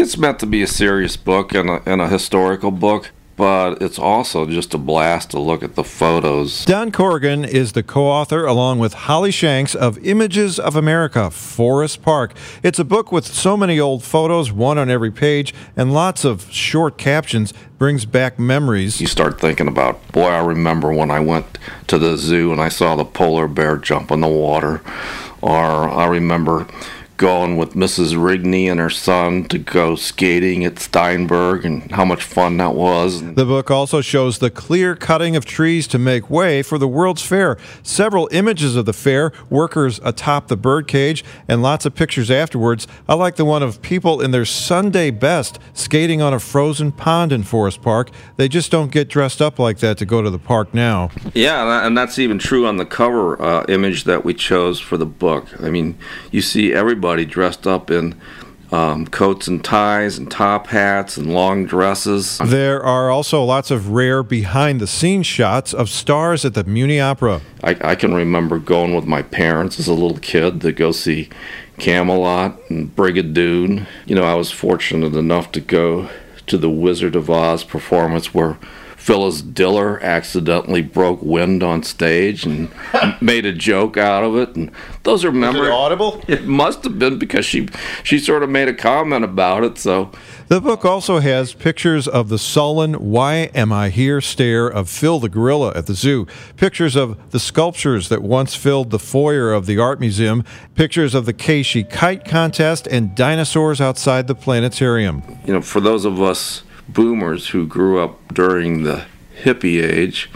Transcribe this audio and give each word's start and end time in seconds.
It's 0.00 0.16
meant 0.16 0.38
to 0.38 0.46
be 0.46 0.62
a 0.62 0.66
serious 0.66 1.18
book 1.18 1.52
and 1.54 1.68
a, 1.68 1.82
and 1.84 2.00
a 2.00 2.08
historical 2.08 2.70
book, 2.70 3.10
but 3.36 3.82
it's 3.82 3.98
also 3.98 4.46
just 4.46 4.72
a 4.72 4.78
blast 4.78 5.30
to 5.32 5.38
look 5.38 5.62
at 5.62 5.74
the 5.74 5.84
photos. 5.84 6.64
Don 6.64 6.90
Corrigan 6.90 7.44
is 7.44 7.72
the 7.72 7.82
co 7.82 8.06
author, 8.06 8.46
along 8.46 8.78
with 8.78 8.94
Holly 8.94 9.30
Shanks, 9.30 9.74
of 9.74 9.98
Images 9.98 10.58
of 10.58 10.74
America 10.74 11.30
Forest 11.30 12.00
Park. 12.00 12.32
It's 12.62 12.78
a 12.78 12.84
book 12.84 13.12
with 13.12 13.26
so 13.26 13.58
many 13.58 13.78
old 13.78 14.02
photos, 14.02 14.50
one 14.50 14.78
on 14.78 14.88
every 14.88 15.10
page, 15.10 15.52
and 15.76 15.92
lots 15.92 16.24
of 16.24 16.50
short 16.50 16.96
captions. 16.96 17.52
Brings 17.76 18.06
back 18.06 18.38
memories. 18.38 19.02
You 19.02 19.06
start 19.06 19.38
thinking 19.38 19.68
about, 19.68 20.12
boy, 20.12 20.28
I 20.28 20.42
remember 20.44 20.92
when 20.92 21.10
I 21.10 21.20
went 21.20 21.58
to 21.88 21.98
the 21.98 22.16
zoo 22.16 22.52
and 22.52 22.60
I 22.60 22.68
saw 22.70 22.96
the 22.96 23.04
polar 23.04 23.48
bear 23.48 23.76
jump 23.76 24.10
in 24.10 24.20
the 24.20 24.28
water. 24.28 24.82
Or 25.42 25.88
I 25.88 26.06
remember 26.06 26.66
going 27.20 27.58
with 27.58 27.74
Mrs. 27.74 28.14
Rigney 28.14 28.70
and 28.70 28.80
her 28.80 28.88
son 28.88 29.44
to 29.44 29.58
go 29.58 29.94
skating 29.94 30.64
at 30.64 30.78
Steinberg 30.78 31.66
and 31.66 31.92
how 31.92 32.02
much 32.02 32.24
fun 32.24 32.56
that 32.56 32.74
was. 32.74 33.20
The 33.34 33.44
book 33.44 33.70
also 33.70 34.00
shows 34.00 34.38
the 34.38 34.48
clear 34.48 34.96
cutting 34.96 35.36
of 35.36 35.44
trees 35.44 35.86
to 35.88 35.98
make 35.98 36.30
way 36.30 36.62
for 36.62 36.78
the 36.78 36.88
World's 36.88 37.20
Fair. 37.20 37.58
Several 37.82 38.26
images 38.32 38.74
of 38.74 38.86
the 38.86 38.94
fair, 38.94 39.32
workers 39.50 40.00
atop 40.02 40.48
the 40.48 40.56
birdcage, 40.56 41.22
and 41.46 41.60
lots 41.60 41.84
of 41.84 41.94
pictures 41.94 42.30
afterwards. 42.30 42.86
I 43.06 43.12
like 43.16 43.36
the 43.36 43.44
one 43.44 43.62
of 43.62 43.82
people 43.82 44.22
in 44.22 44.30
their 44.30 44.46
Sunday 44.46 45.10
best 45.10 45.58
skating 45.74 46.22
on 46.22 46.32
a 46.32 46.40
frozen 46.40 46.90
pond 46.90 47.32
in 47.32 47.42
Forest 47.42 47.82
Park. 47.82 48.08
They 48.38 48.48
just 48.48 48.70
don't 48.70 48.90
get 48.90 49.10
dressed 49.10 49.42
up 49.42 49.58
like 49.58 49.80
that 49.80 49.98
to 49.98 50.06
go 50.06 50.22
to 50.22 50.30
the 50.30 50.38
park 50.38 50.72
now. 50.72 51.10
Yeah, 51.34 51.86
and 51.86 51.94
that's 51.98 52.18
even 52.18 52.38
true 52.38 52.66
on 52.66 52.78
the 52.78 52.86
cover 52.86 53.40
uh, 53.42 53.66
image 53.68 54.04
that 54.04 54.24
we 54.24 54.32
chose 54.32 54.80
for 54.80 54.96
the 54.96 55.04
book. 55.04 55.46
I 55.60 55.68
mean, 55.68 55.98
you 56.30 56.40
see 56.40 56.72
everybody 56.72 57.09
dressed 57.16 57.66
up 57.66 57.90
in 57.90 58.20
um, 58.72 59.06
coats 59.06 59.48
and 59.48 59.64
ties 59.64 60.16
and 60.18 60.30
top 60.30 60.68
hats 60.68 61.16
and 61.16 61.32
long 61.32 61.66
dresses. 61.66 62.38
There 62.38 62.82
are 62.82 63.10
also 63.10 63.42
lots 63.42 63.70
of 63.70 63.90
rare 63.90 64.22
behind 64.22 64.80
the 64.80 64.86
scenes 64.86 65.26
shots 65.26 65.74
of 65.74 65.88
stars 65.88 66.44
at 66.44 66.54
the 66.54 66.64
Muny 66.64 67.02
Opera. 67.02 67.40
I, 67.64 67.76
I, 67.80 67.94
can 67.96 68.14
remember 68.14 68.58
going 68.58 68.94
with 68.94 69.06
my 69.06 69.22
parents 69.22 69.80
as 69.80 69.88
a 69.88 69.92
little 69.92 70.18
kid 70.18 70.60
to 70.60 70.72
go 70.72 70.92
see 70.92 71.28
Camelot 71.78 72.58
and 72.70 72.94
Brigadoon. 72.94 73.86
You 74.06 74.14
know, 74.14 74.24
I 74.24 74.34
was 74.34 74.50
fortunate 74.50 75.16
enough 75.16 75.50
to 75.52 75.60
go 75.60 76.08
to 76.46 76.56
the 76.56 76.70
Wizard 76.70 77.16
of 77.16 77.28
Oz 77.28 77.64
performance 77.64 78.32
where 78.32 78.56
Phyllis 79.00 79.40
Diller 79.40 79.98
accidentally 80.02 80.82
broke 80.82 81.22
wind 81.22 81.62
on 81.62 81.82
stage 81.82 82.44
and 82.44 82.68
made 83.22 83.46
a 83.46 83.52
joke 83.52 83.96
out 83.96 84.22
of 84.22 84.36
it, 84.36 84.54
and 84.54 84.70
those 85.04 85.24
are 85.24 85.32
memories. 85.32 85.72
audible? 85.72 86.22
It 86.28 86.44
must 86.44 86.84
have 86.84 86.98
been 86.98 87.18
because 87.18 87.46
she 87.46 87.68
she 88.02 88.18
sort 88.18 88.42
of 88.42 88.50
made 88.50 88.68
a 88.68 88.74
comment 88.74 89.24
about 89.24 89.64
it. 89.64 89.78
So 89.78 90.12
the 90.48 90.60
book 90.60 90.84
also 90.84 91.18
has 91.20 91.54
pictures 91.54 92.06
of 92.06 92.28
the 92.28 92.38
sullen 92.38 92.92
"Why 92.94 93.50
am 93.54 93.72
I 93.72 93.88
here?" 93.88 94.20
stare 94.20 94.68
of 94.68 94.90
Phil 94.90 95.18
the 95.18 95.30
gorilla 95.30 95.72
at 95.74 95.86
the 95.86 95.94
zoo, 95.94 96.26
pictures 96.58 96.94
of 96.94 97.30
the 97.30 97.40
sculptures 97.40 98.10
that 98.10 98.22
once 98.22 98.54
filled 98.54 98.90
the 98.90 98.98
foyer 98.98 99.50
of 99.50 99.64
the 99.64 99.78
art 99.78 99.98
museum, 99.98 100.44
pictures 100.74 101.14
of 101.14 101.24
the 101.24 101.32
Keishi 101.32 101.88
kite 101.88 102.26
contest, 102.26 102.86
and 102.86 103.14
dinosaurs 103.14 103.80
outside 103.80 104.26
the 104.26 104.34
planetarium. 104.34 105.22
You 105.46 105.54
know, 105.54 105.62
for 105.62 105.80
those 105.80 106.04
of 106.04 106.20
us 106.20 106.62
boomers 106.92 107.48
who 107.48 107.66
grew 107.66 108.00
up 108.00 108.32
during 108.32 108.82
the 108.84 109.04
hippie 109.42 109.82
age, 109.82 110.30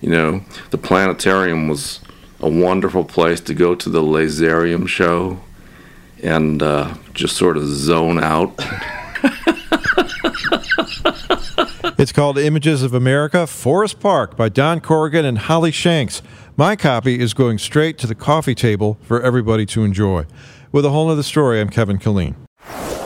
you 0.00 0.10
know, 0.10 0.42
the 0.70 0.78
planetarium 0.78 1.68
was 1.68 2.00
a 2.40 2.48
wonderful 2.48 3.04
place 3.04 3.40
to 3.40 3.54
go 3.54 3.74
to 3.74 3.88
the 3.88 4.02
laserium 4.02 4.86
show 4.86 5.40
and 6.22 6.62
uh, 6.62 6.94
just 7.14 7.36
sort 7.36 7.56
of 7.56 7.66
zone 7.66 8.22
out. 8.22 8.54
it's 11.98 12.12
called 12.12 12.38
Images 12.38 12.82
of 12.82 12.94
America 12.94 13.46
Forest 13.46 14.00
Park 14.00 14.36
by 14.36 14.48
Don 14.48 14.80
Corrigan 14.80 15.24
and 15.24 15.38
Holly 15.38 15.70
Shanks. 15.70 16.22
My 16.56 16.76
copy 16.76 17.18
is 17.20 17.34
going 17.34 17.58
straight 17.58 17.98
to 17.98 18.06
the 18.06 18.14
coffee 18.14 18.54
table 18.54 18.98
for 19.02 19.20
everybody 19.22 19.66
to 19.66 19.84
enjoy. 19.84 20.26
With 20.72 20.84
a 20.84 20.90
whole 20.90 21.10
other 21.10 21.22
story, 21.22 21.60
I'm 21.60 21.68
Kevin 21.70 21.98
Killeen. 21.98 22.45